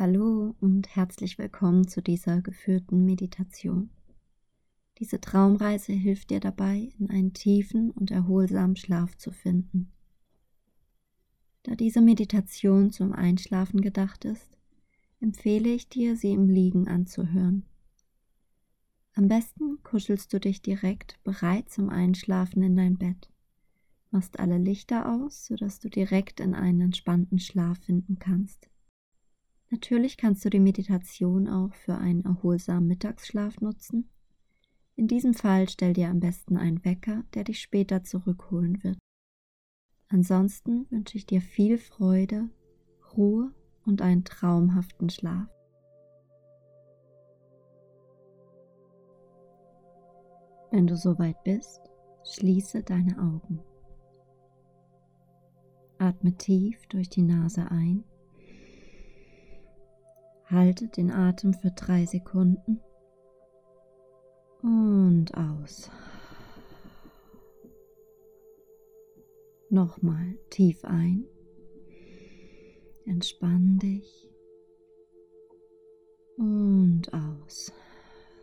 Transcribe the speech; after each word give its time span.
Hallo 0.00 0.54
und 0.60 0.96
herzlich 0.96 1.36
willkommen 1.36 1.86
zu 1.86 2.00
dieser 2.00 2.40
geführten 2.40 3.04
Meditation. 3.04 3.90
Diese 4.96 5.20
Traumreise 5.20 5.92
hilft 5.92 6.30
dir 6.30 6.40
dabei, 6.40 6.88
in 6.98 7.10
einen 7.10 7.34
tiefen 7.34 7.90
und 7.90 8.10
erholsamen 8.10 8.76
Schlaf 8.76 9.18
zu 9.18 9.30
finden. 9.30 9.92
Da 11.64 11.74
diese 11.74 12.00
Meditation 12.00 12.90
zum 12.92 13.12
Einschlafen 13.12 13.82
gedacht 13.82 14.24
ist, 14.24 14.48
empfehle 15.20 15.68
ich 15.68 15.90
dir, 15.90 16.16
sie 16.16 16.32
im 16.32 16.48
Liegen 16.48 16.88
anzuhören. 16.88 17.66
Am 19.12 19.28
besten 19.28 19.82
kuschelst 19.82 20.32
du 20.32 20.40
dich 20.40 20.62
direkt 20.62 21.22
bereit 21.24 21.68
zum 21.68 21.90
Einschlafen 21.90 22.62
in 22.62 22.74
dein 22.74 22.96
Bett, 22.96 23.30
machst 24.10 24.40
alle 24.40 24.56
Lichter 24.56 25.12
aus, 25.14 25.44
sodass 25.44 25.78
du 25.78 25.90
direkt 25.90 26.40
in 26.40 26.54
einen 26.54 26.80
entspannten 26.80 27.38
Schlaf 27.38 27.80
finden 27.80 28.18
kannst. 28.18 28.69
Natürlich 29.70 30.16
kannst 30.16 30.44
du 30.44 30.50
die 30.50 30.58
Meditation 30.58 31.48
auch 31.48 31.72
für 31.74 31.96
einen 31.96 32.24
erholsamen 32.24 32.88
Mittagsschlaf 32.88 33.60
nutzen. 33.60 34.10
In 34.96 35.06
diesem 35.06 35.32
Fall 35.32 35.68
stell 35.68 35.92
dir 35.92 36.08
am 36.08 36.18
besten 36.18 36.56
einen 36.56 36.84
Wecker, 36.84 37.22
der 37.34 37.44
dich 37.44 37.60
später 37.60 38.02
zurückholen 38.02 38.82
wird. 38.82 38.98
Ansonsten 40.08 40.90
wünsche 40.90 41.16
ich 41.16 41.24
dir 41.24 41.40
viel 41.40 41.78
Freude, 41.78 42.50
Ruhe 43.16 43.54
und 43.86 44.02
einen 44.02 44.24
traumhaften 44.24 45.08
Schlaf. 45.08 45.48
Wenn 50.72 50.88
du 50.88 50.96
soweit 50.96 51.42
bist, 51.44 51.80
schließe 52.24 52.82
deine 52.82 53.18
Augen. 53.18 53.60
Atme 55.98 56.36
tief 56.36 56.86
durch 56.88 57.08
die 57.08 57.22
Nase 57.22 57.70
ein 57.70 58.04
Halte 60.50 60.88
den 60.88 61.12
Atem 61.12 61.54
für 61.54 61.70
drei 61.70 62.06
Sekunden 62.06 62.80
und 64.62 65.32
aus. 65.34 65.88
Nochmal 69.68 70.36
tief 70.50 70.84
ein. 70.84 71.24
Entspann 73.06 73.78
dich 73.78 74.28
und 76.36 77.12
aus. 77.14 77.72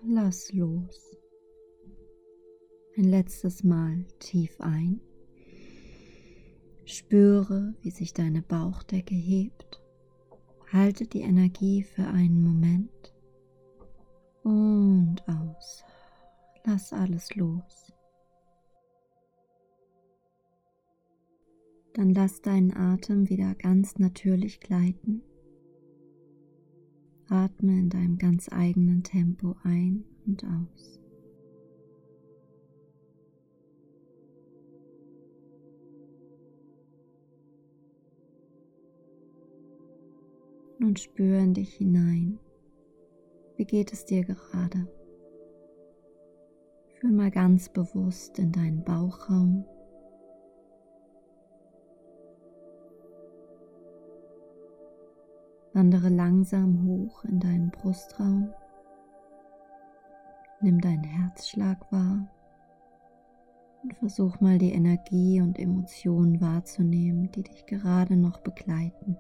Lass 0.08 0.54
los. 0.54 1.18
Ein 2.96 3.04
letztes 3.04 3.66
Mal 3.66 4.06
tief 4.20 4.62
ein. 4.62 5.02
Spüre, 6.86 7.76
wie 7.82 7.92
sich 7.92 8.14
deine 8.14 8.44
Bauchdecke 8.44 9.14
hebt 9.14 9.82
Halte 10.72 11.08
die 11.08 11.22
Energie 11.22 11.84
für 11.84 12.06
einen 12.06 12.44
Moment 12.44 13.14
und 14.44 15.22
aus. 15.28 15.84
Lass 16.66 16.92
alles 16.92 17.36
los. 17.36 17.94
Dann 21.94 22.14
lass 22.14 22.42
deinen 22.42 22.76
Atem 22.76 23.30
wieder 23.30 23.56
ganz 23.56 23.98
natürlich 23.98 24.60
gleiten. 24.60 25.24
Atme 27.30 27.80
in 27.80 27.90
deinem 27.90 28.18
ganz 28.18 28.50
eigenen 28.52 29.04
Tempo 29.04 29.56
ein 29.64 30.04
und 30.26 30.44
aus. 30.44 31.00
Nun 40.80 40.96
spür 40.96 41.40
in 41.40 41.54
dich 41.56 41.74
hinein. 41.74 42.40
Wie 43.56 43.66
geht 43.66 43.92
es 43.94 44.06
dir 44.06 44.24
gerade? 44.24 44.88
Fühl 47.00 47.12
mal 47.12 47.32
ganz 47.32 47.70
bewusst 47.70 48.38
in 48.38 48.52
deinen 48.52 48.84
Bauchraum. 48.84 49.66
Wandere 55.74 56.10
langsam 56.10 56.86
hoch 56.86 57.24
in 57.26 57.40
deinen 57.40 57.72
Brustraum. 57.72 58.54
Nimm 60.62 60.80
deinen 60.80 61.04
Herzschlag 61.04 61.92
wahr 61.92 62.28
und 63.84 63.94
versuch 63.96 64.40
mal 64.42 64.58
die 64.58 64.72
Energie 64.72 65.42
und 65.42 65.58
Emotionen 65.60 66.42
wahrzunehmen, 66.42 67.32
die 67.32 67.44
dich 67.44 67.66
gerade 67.66 68.16
noch 68.16 68.42
begleiten. 68.42 69.18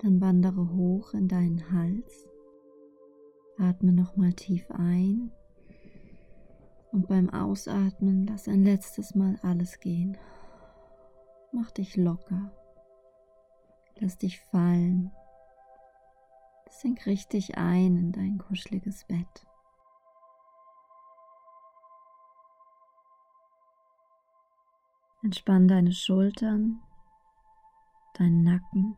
Dann 0.00 0.20
wandere 0.20 0.72
hoch 0.72 1.12
in 1.14 1.28
deinen 1.28 1.72
Hals. 1.72 2.28
Atme 3.58 3.92
nochmal 3.92 4.32
tief 4.32 4.70
ein. 4.70 5.32
Und 6.92 7.08
beim 7.08 7.28
Ausatmen 7.30 8.26
lass 8.26 8.48
ein 8.48 8.64
letztes 8.64 9.14
Mal 9.14 9.38
alles 9.42 9.80
gehen. 9.80 10.16
Mach 11.52 11.70
dich 11.70 11.96
locker. 11.96 12.52
Lass 13.96 14.16
dich 14.16 14.40
fallen. 14.40 15.10
Sink 16.70 17.06
richtig 17.06 17.58
ein 17.58 17.96
in 17.96 18.12
dein 18.12 18.38
kuscheliges 18.38 19.04
Bett. 19.04 19.46
Entspann 25.22 25.66
deine 25.66 25.92
Schultern, 25.92 26.80
deinen 28.14 28.44
Nacken. 28.44 28.96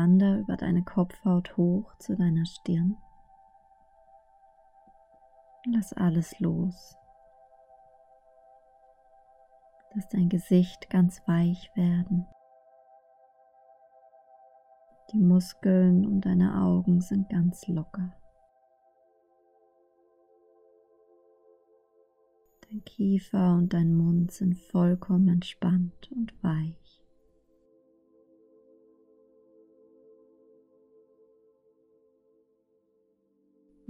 Wander 0.00 0.38
über 0.38 0.56
deine 0.56 0.82
Kopfhaut 0.82 1.58
hoch 1.58 1.94
zu 1.98 2.16
deiner 2.16 2.46
Stirn. 2.46 2.96
Lass 5.66 5.92
alles 5.92 6.40
los. 6.40 6.96
Lass 9.94 10.08
dein 10.08 10.30
Gesicht 10.30 10.88
ganz 10.88 11.20
weich 11.28 11.70
werden. 11.74 12.26
Die 15.12 15.18
Muskeln 15.18 16.06
um 16.06 16.22
deine 16.22 16.62
Augen 16.62 17.02
sind 17.02 17.28
ganz 17.28 17.68
locker. 17.68 18.10
Dein 22.62 22.82
Kiefer 22.84 23.52
und 23.52 23.74
dein 23.74 23.94
Mund 23.94 24.32
sind 24.32 24.56
vollkommen 24.56 25.28
entspannt 25.28 26.10
und 26.10 26.32
weich. 26.42 26.89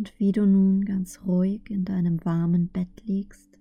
Und 0.01 0.19
wie 0.19 0.33
du 0.33 0.47
nun 0.47 0.87
ganz 0.87 1.21
ruhig 1.27 1.69
in 1.69 1.85
deinem 1.85 2.25
warmen 2.25 2.69
Bett 2.69 3.03
liegst, 3.05 3.59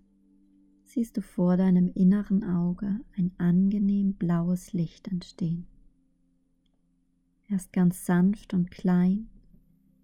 siehst 0.85 1.17
du 1.17 1.21
vor 1.21 1.57
deinem 1.57 1.91
inneren 1.95 2.45
Auge 2.45 3.01
ein 3.17 3.33
angenehm 3.37 4.13
blaues 4.13 4.71
Licht 4.71 5.09
entstehen. 5.09 5.67
Erst 7.49 7.73
ganz 7.73 8.05
sanft 8.05 8.53
und 8.53 8.71
klein, 8.71 9.27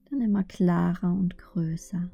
dann 0.10 0.20
immer 0.20 0.44
klarer 0.44 1.14
und 1.14 1.38
größer. 1.38 2.12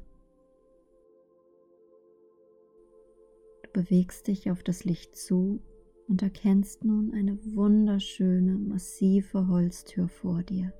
Du 3.64 3.70
bewegst 3.72 4.28
dich 4.28 4.52
auf 4.52 4.62
das 4.62 4.84
Licht 4.84 5.16
zu 5.16 5.60
und 6.06 6.22
erkennst 6.22 6.84
nun 6.84 7.12
eine 7.12 7.44
wunderschöne, 7.56 8.56
massive 8.56 9.48
Holztür 9.48 10.06
vor 10.06 10.44
dir. 10.44 10.72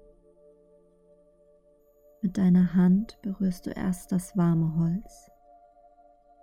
Mit 2.24 2.38
deiner 2.38 2.74
Hand 2.74 3.18
berührst 3.22 3.66
du 3.66 3.70
erst 3.70 4.12
das 4.12 4.36
warme 4.36 4.76
Holz, 4.76 5.28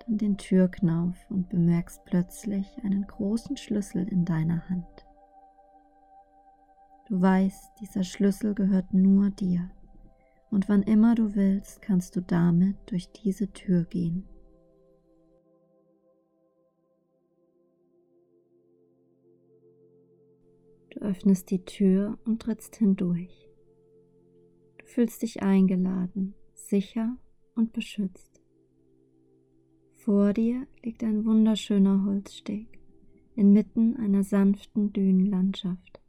dann 0.06 0.18
den 0.18 0.38
Türknauf 0.38 1.16
und 1.30 1.48
bemerkst 1.48 2.04
plötzlich 2.04 2.68
einen 2.84 3.08
großen 3.08 3.56
Schlüssel 3.56 4.06
in 4.10 4.26
deiner 4.26 4.68
Hand. 4.68 5.08
Du 7.08 7.22
weißt, 7.22 7.80
dieser 7.80 8.04
Schlüssel 8.04 8.54
gehört 8.56 8.94
nur 8.94 9.30
dir 9.30 9.72
und 10.52 10.68
wann 10.68 10.84
immer 10.84 11.16
du 11.16 11.34
willst, 11.34 11.82
kannst 11.82 12.14
du 12.18 12.22
damit 12.22 12.76
durch 12.88 13.10
diese 13.14 13.50
Tür 13.54 13.86
gehen. 13.86 14.28
Du 20.90 21.00
öffnest 21.00 21.50
die 21.52 21.64
Tür 21.64 22.20
und 22.26 22.42
trittst 22.42 22.76
hindurch 22.76 23.49
fühlst 24.90 25.22
dich 25.22 25.42
eingeladen, 25.44 26.34
sicher 26.54 27.18
und 27.56 27.74
beschützt. 27.74 28.42
Vor 29.94 30.34
dir 30.34 30.68
liegt 30.84 31.04
ein 31.04 31.26
wunderschöner 31.26 32.06
Holzsteg 32.06 32.80
inmitten 33.36 33.96
einer 33.96 34.24
sanften 34.24 34.92
Dünenlandschaft. 34.92 36.02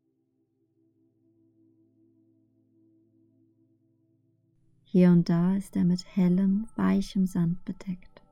Hier 4.82 5.10
und 5.10 5.28
da 5.28 5.54
ist 5.54 5.76
er 5.76 5.84
mit 5.84 6.04
hellem, 6.16 6.66
weichem 6.74 7.26
Sand 7.26 7.64
bedeckt. 7.64 8.24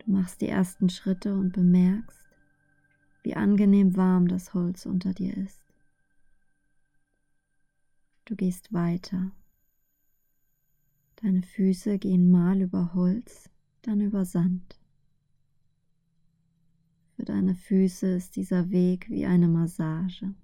Du 0.00 0.10
machst 0.10 0.40
die 0.40 0.48
ersten 0.48 0.88
Schritte 0.88 1.32
und 1.34 1.52
bemerkst, 1.52 2.26
wie 3.22 3.36
angenehm 3.36 3.96
warm 3.96 4.26
das 4.26 4.52
Holz 4.54 4.84
unter 4.84 5.14
dir 5.14 5.36
ist. 5.36 5.67
Du 8.28 8.36
gehst 8.36 8.74
weiter. 8.74 9.30
Deine 11.16 11.40
Füße 11.42 11.98
gehen 11.98 12.30
mal 12.30 12.60
über 12.60 12.92
Holz, 12.92 13.48
dann 13.80 14.02
über 14.02 14.26
Sand. 14.26 14.78
Für 17.16 17.24
deine 17.24 17.54
Füße 17.54 18.06
ist 18.06 18.36
dieser 18.36 18.68
Weg 18.68 19.08
wie 19.08 19.24
eine 19.24 19.48
Massage. 19.48 20.34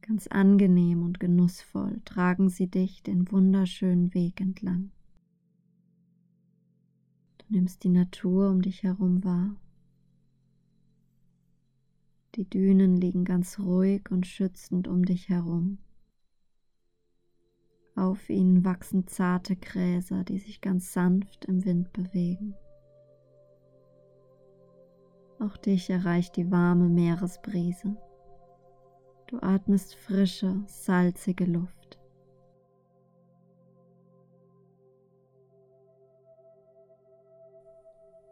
Ganz 0.00 0.28
angenehm 0.28 1.02
und 1.02 1.20
genussvoll 1.20 2.00
tragen 2.06 2.48
sie 2.48 2.68
dich 2.68 3.02
den 3.02 3.30
wunderschönen 3.30 4.14
Weg 4.14 4.40
entlang. 4.40 4.90
Du 7.36 7.44
nimmst 7.50 7.84
die 7.84 7.90
Natur 7.90 8.48
um 8.48 8.62
dich 8.62 8.82
herum 8.82 9.22
wahr. 9.24 9.54
Die 12.36 12.48
Dünen 12.48 12.96
liegen 12.96 13.26
ganz 13.26 13.58
ruhig 13.58 14.10
und 14.10 14.26
schützend 14.26 14.88
um 14.88 15.04
dich 15.04 15.28
herum. 15.28 15.76
Auf 17.98 18.30
ihnen 18.30 18.64
wachsen 18.64 19.08
zarte 19.08 19.56
Gräser, 19.56 20.22
die 20.22 20.38
sich 20.38 20.60
ganz 20.60 20.92
sanft 20.92 21.46
im 21.46 21.64
Wind 21.64 21.92
bewegen. 21.92 22.54
Auch 25.40 25.56
dich 25.56 25.90
erreicht 25.90 26.36
die 26.36 26.48
warme 26.48 26.88
Meeresbrise. 26.88 27.96
Du 29.26 29.38
atmest 29.40 29.96
frische, 29.96 30.62
salzige 30.68 31.44
Luft. 31.44 31.98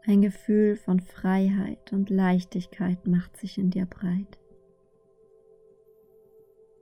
Ein 0.04 0.22
Gefühl 0.22 0.76
von 0.76 1.00
Freiheit 1.00 1.92
und 1.92 2.08
Leichtigkeit 2.08 3.04
macht 3.08 3.36
sich 3.36 3.58
in 3.58 3.70
dir 3.70 3.86
breit. 3.86 4.38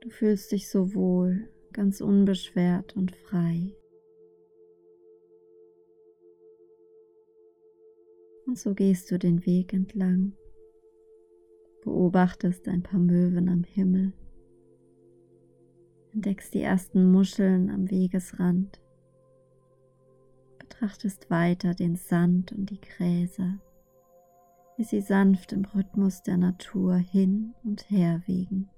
Du 0.01 0.11
fühlst 0.11 0.51
dich 0.51 0.69
so 0.69 0.93
wohl, 0.93 1.49
ganz 1.75 2.01
unbeschwert 2.01 2.95
und 2.95 3.15
frei. 3.15 3.75
Und 8.47 8.57
so 8.57 8.73
gehst 8.73 9.11
du 9.11 9.19
den 9.19 9.45
Weg 9.45 9.73
entlang 9.73 10.33
beobachtest 11.85 12.67
ein 12.67 12.81
paar 12.81 12.99
Möwen 12.99 13.47
am 13.47 13.63
Himmel, 13.63 14.11
entdeckst 16.13 16.53
die 16.53 16.61
ersten 16.61 17.11
Muscheln 17.11 17.69
am 17.69 17.89
Wegesrand, 17.89 18.81
betrachtest 20.57 21.29
weiter 21.29 21.75
den 21.75 21.95
Sand 21.95 22.51
und 22.51 22.71
die 22.71 22.81
Gräser, 22.81 23.59
wie 24.77 24.83
sie 24.83 25.01
sanft 25.01 25.53
im 25.53 25.63
Rhythmus 25.63 26.23
der 26.23 26.37
Natur 26.37 26.95
hin 26.95 27.53
und 27.63 27.89
her 27.89 28.23
wiegen. 28.25 28.69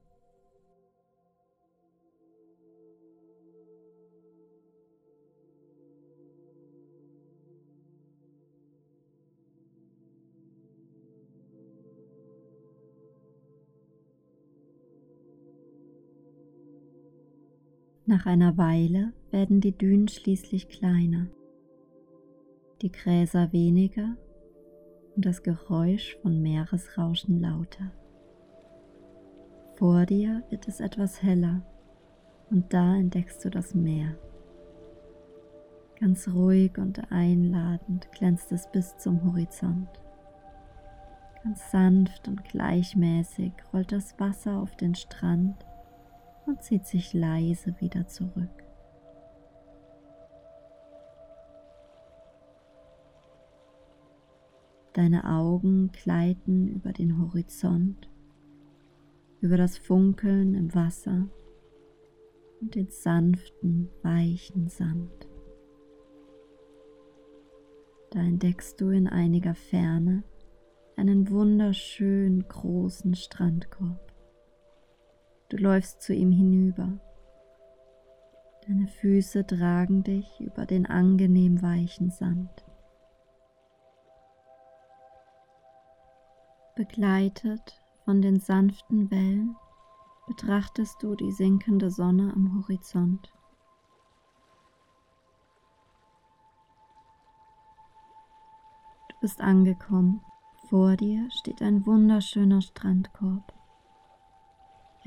Nach 18.09 18.25
einer 18.25 18.55
Weile 18.55 19.11
werden 19.31 19.59
die 19.59 19.77
Dünen 19.77 20.07
schließlich 20.07 20.69
kleiner, 20.69 21.27
die 22.81 22.89
Gräser 22.89 23.51
weniger 23.51 24.15
und 25.17 25.25
das 25.25 25.43
Geräusch 25.43 26.17
von 26.21 26.41
Meeresrauschen 26.41 27.41
lauter. 27.41 27.91
Vor 29.75 30.05
dir 30.05 30.41
wird 30.49 30.69
es 30.69 30.79
etwas 30.79 31.21
heller 31.21 31.63
und 32.49 32.73
da 32.73 32.95
entdeckst 32.95 33.43
du 33.43 33.49
das 33.49 33.75
Meer. 33.75 34.17
Ganz 35.99 36.29
ruhig 36.29 36.77
und 36.77 37.11
einladend 37.11 38.09
glänzt 38.13 38.53
es 38.53 38.71
bis 38.71 38.95
zum 38.95 39.21
Horizont. 39.25 39.89
Ganz 41.43 41.71
sanft 41.71 42.29
und 42.29 42.45
gleichmäßig 42.45 43.51
rollt 43.73 43.91
das 43.91 44.17
Wasser 44.17 44.61
auf 44.61 44.77
den 44.77 44.95
Strand 44.95 45.65
und 46.47 46.63
zieht 46.63 46.85
sich 46.85 47.13
leise 47.13 47.75
wieder 47.79 48.07
zurück. 48.07 48.63
Deine 54.93 55.29
Augen 55.29 55.91
gleiten 55.91 56.67
über 56.67 56.91
den 56.91 57.21
Horizont, 57.21 58.09
über 59.41 59.57
das 59.57 59.77
Funkeln 59.77 60.55
im 60.55 60.73
Wasser 60.73 61.29
und 62.61 62.73
den 62.73 62.89
sanften, 62.89 63.89
weichen 64.01 64.69
Sand. 64.69 65.27
Da 68.09 68.21
entdeckst 68.21 68.81
du 68.81 68.89
in 68.89 69.07
einiger 69.07 69.53
Ferne 69.53 70.23
einen 70.95 71.29
wunderschön 71.29 72.47
großen 72.47 73.13
Strandkorb. 73.13 74.06
Du 75.49 75.57
läufst 75.57 76.01
zu 76.01 76.13
ihm 76.13 76.31
hinüber. 76.31 76.99
Deine 78.67 78.87
Füße 78.87 79.47
tragen 79.47 80.03
dich 80.03 80.41
über 80.41 80.65
den 80.65 80.85
angenehm 80.85 81.61
weichen 81.61 82.11
Sand. 82.11 82.65
Begleitet 86.75 87.81
von 88.03 88.21
den 88.21 88.39
sanften 88.41 89.09
Wellen 89.09 89.55
betrachtest 90.27 91.01
du 91.01 91.15
die 91.15 91.31
sinkende 91.31 91.89
Sonne 91.89 92.33
am 92.35 92.61
Horizont. 92.61 93.31
Du 99.09 99.15
bist 99.21 99.39
angekommen. 99.39 100.21
Vor 100.69 100.97
dir 100.97 101.29
steht 101.31 101.61
ein 101.61 101.85
wunderschöner 101.85 102.61
Strandkorb. 102.61 103.56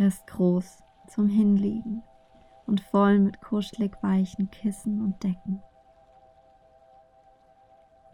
Er 0.01 0.07
ist 0.07 0.27
groß 0.29 0.83
zum 1.09 1.29
Hinliegen 1.29 2.03
und 2.67 2.81
voll 2.81 3.19
mit 3.19 3.43
kuschelig 3.43 3.93
weichen 4.03 4.51
Kissen 4.51 5.03
und 5.03 5.23
Decken. 5.23 5.63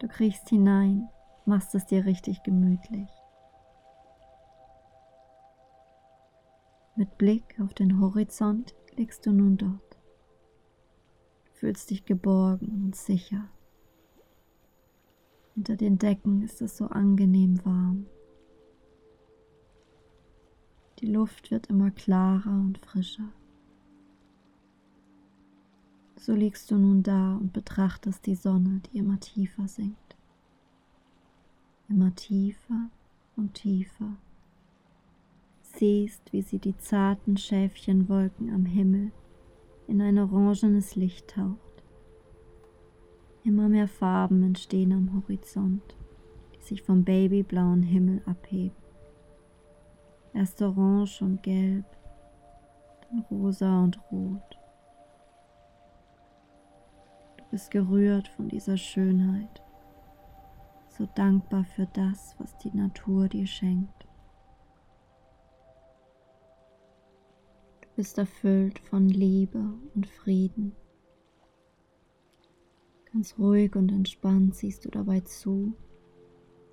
Du 0.01 0.09
kriechst 0.09 0.49
hinein, 0.49 1.07
machst 1.45 1.73
es 1.75 1.85
dir 1.85 2.03
richtig 2.03 2.43
gemütlich. 2.43 3.07
Mit 6.97 7.17
Blick 7.17 7.57
auf 7.61 7.73
den 7.73 8.01
Horizont 8.01 8.75
liegst 8.97 9.25
du 9.25 9.31
nun 9.31 9.55
dort. 9.55 9.97
Fühlst 11.53 11.89
dich 11.89 12.03
geborgen 12.03 12.83
und 12.83 12.97
sicher. 12.97 13.47
Unter 15.55 15.77
den 15.77 15.97
Decken 15.97 16.41
ist 16.41 16.61
es 16.61 16.75
so 16.75 16.87
angenehm 16.87 17.63
warm. 17.63 18.07
Die 20.99 21.05
Luft 21.05 21.51
wird 21.51 21.67
immer 21.67 21.91
klarer 21.91 22.49
und 22.49 22.79
frischer. 22.79 23.29
So 26.15 26.33
liegst 26.33 26.71
du 26.71 26.77
nun 26.77 27.03
da 27.03 27.35
und 27.35 27.53
betrachtest 27.53 28.25
die 28.25 28.35
Sonne, 28.35 28.81
die 28.87 28.97
immer 28.97 29.19
tiefer 29.19 29.67
sinkt. 29.67 30.15
Immer 31.87 32.15
tiefer 32.15 32.89
und 33.35 33.53
tiefer. 33.53 34.15
Siehst, 35.61 36.33
wie 36.33 36.41
sie 36.41 36.57
die 36.57 36.75
zarten 36.77 37.37
Schäfchenwolken 37.37 38.51
am 38.53 38.65
Himmel 38.65 39.11
in 39.87 40.01
ein 40.01 40.17
orangenes 40.17 40.95
Licht 40.95 41.29
taucht. 41.29 41.83
Immer 43.43 43.69
mehr 43.69 43.87
Farben 43.87 44.41
entstehen 44.41 44.91
am 44.91 45.13
Horizont, 45.13 45.95
die 46.55 46.63
sich 46.63 46.81
vom 46.81 47.03
babyblauen 47.03 47.83
Himmel 47.83 48.23
abheben. 48.25 48.86
Erst 50.37 50.61
orange 50.61 51.23
und 51.23 51.41
gelb, 51.41 51.83
dann 53.09 53.21
rosa 53.31 53.83
und 53.83 53.99
rot. 54.11 54.59
Du 57.37 57.43
bist 57.49 57.71
gerührt 57.71 58.27
von 58.27 58.47
dieser 58.47 58.77
Schönheit, 58.77 59.63
so 60.95 61.07
dankbar 61.15 61.63
für 61.63 61.87
das, 61.87 62.35
was 62.37 62.55
die 62.59 62.69
Natur 62.69 63.27
dir 63.27 63.47
schenkt. 63.47 64.07
Du 67.81 67.87
bist 67.95 68.19
erfüllt 68.19 68.77
von 68.77 69.09
Liebe 69.09 69.73
und 69.95 70.05
Frieden. 70.05 70.75
Ganz 73.11 73.39
ruhig 73.39 73.75
und 73.75 73.91
entspannt 73.91 74.53
siehst 74.53 74.85
du 74.85 74.91
dabei 74.91 75.21
zu, 75.21 75.73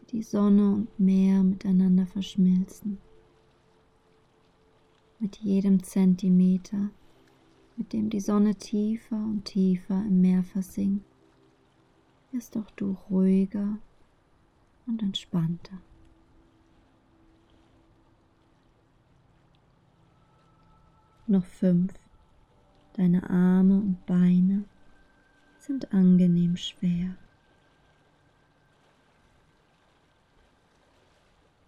wie 0.00 0.06
die 0.18 0.22
Sonne 0.22 0.74
und 0.74 1.00
Meer 1.00 1.42
miteinander 1.42 2.04
verschmilzen 2.04 2.98
mit 5.18 5.36
jedem 5.36 5.82
Zentimeter, 5.82 6.90
mit 7.76 7.92
dem 7.92 8.10
die 8.10 8.20
Sonne 8.20 8.54
tiefer 8.54 9.16
und 9.16 9.44
tiefer 9.44 10.02
im 10.06 10.20
Meer 10.20 10.42
versinkt, 10.42 11.04
wirst 12.30 12.56
auch 12.56 12.70
du 12.72 12.96
ruhiger 13.10 13.78
und 14.86 15.02
entspannter. 15.02 15.78
Noch 21.26 21.44
fünf. 21.44 21.94
Deine 22.94 23.28
Arme 23.28 23.78
und 23.78 24.04
Beine 24.06 24.64
sind 25.58 25.92
angenehm 25.92 26.56
schwer. 26.56 27.16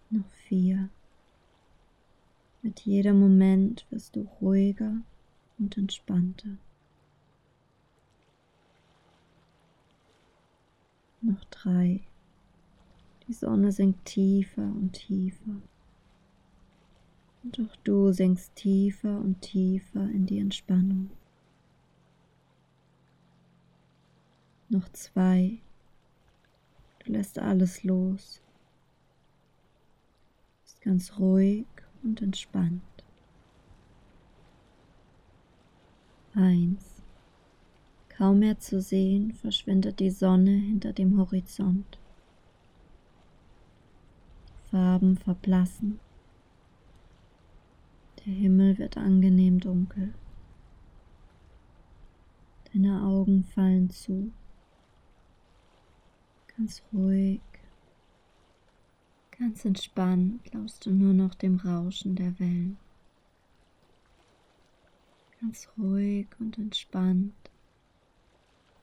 Noch 0.09 0.29
vier. 0.47 0.89
Mit 2.67 2.81
jedem 2.81 3.21
Moment 3.21 3.85
wirst 3.91 4.17
du 4.17 4.27
ruhiger 4.41 4.97
und 5.57 5.77
entspannter. 5.77 6.57
Noch 11.21 11.45
drei. 11.45 12.01
Die 13.25 13.31
Sonne 13.31 13.71
sinkt 13.71 14.03
tiefer 14.03 14.63
und 14.63 14.91
tiefer. 14.91 15.61
Und 17.41 17.57
auch 17.61 17.75
du 17.85 18.11
sinkst 18.11 18.53
tiefer 18.55 19.17
und 19.17 19.39
tiefer 19.39 20.03
in 20.09 20.25
die 20.25 20.39
Entspannung. 20.39 21.09
Noch 24.67 24.89
zwei. 24.89 25.59
Du 26.99 27.13
lässt 27.13 27.39
alles 27.39 27.85
los. 27.85 28.41
Bist 30.65 30.81
ganz 30.81 31.17
ruhig 31.17 31.65
und 32.03 32.21
entspannt. 32.21 32.81
Eins. 36.33 37.01
Kaum 38.09 38.39
mehr 38.39 38.59
zu 38.59 38.81
sehen, 38.81 39.33
verschwindet 39.33 39.99
die 39.99 40.09
Sonne 40.09 40.51
hinter 40.51 40.93
dem 40.93 41.17
Horizont. 41.17 41.99
Farben 44.71 45.17
verblassen. 45.17 45.99
Der 48.25 48.33
Himmel 48.33 48.77
wird 48.77 48.97
angenehm 48.97 49.59
dunkel. 49.59 50.13
Deine 52.73 53.03
Augen 53.03 53.43
fallen 53.43 53.89
zu. 53.89 54.31
Ganz 56.57 56.83
ruhig, 56.91 57.39
ganz 59.39 59.65
entspannt 59.65 60.53
lausst 60.53 60.85
du 60.85 60.91
nur 60.91 61.13
noch 61.13 61.35
dem 61.35 61.57
Rauschen 61.57 62.15
der 62.15 62.39
Wellen. 62.39 62.77
Ganz 65.39 65.69
ruhig 65.77 66.27
und 66.39 66.57
entspannt 66.57 67.33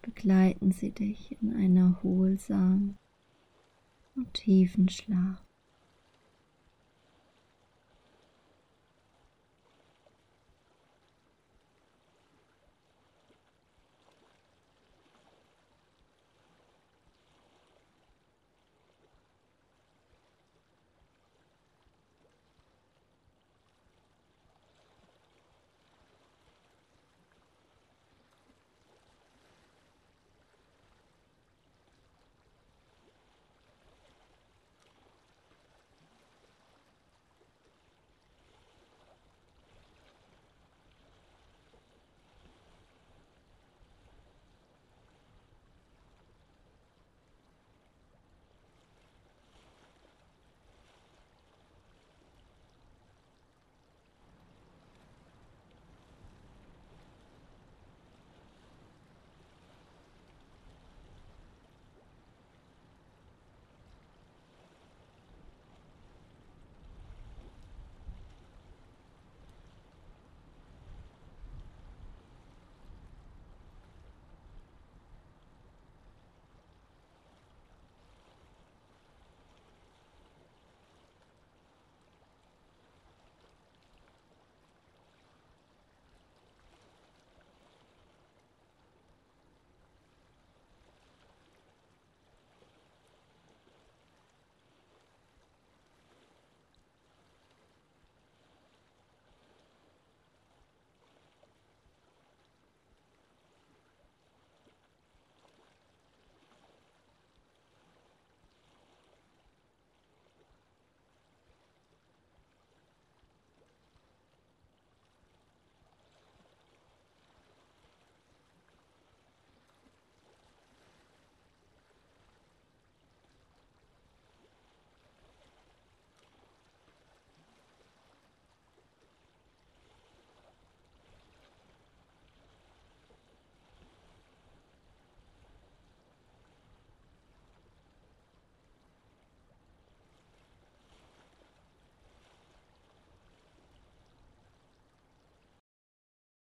begleiten 0.02 0.70
sie 0.70 0.90
dich 0.90 1.36
in 1.40 1.54
einen 1.54 1.76
erholsamen 1.76 2.98
und 4.14 4.32
tiefen 4.34 4.88
Schlaf. 4.88 5.43